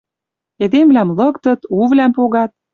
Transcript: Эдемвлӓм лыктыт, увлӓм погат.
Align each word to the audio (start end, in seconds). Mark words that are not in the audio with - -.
Эдемвлӓм 0.63 1.09
лыктыт, 1.17 1.59
увлӓм 1.79 2.11
погат. 2.17 2.51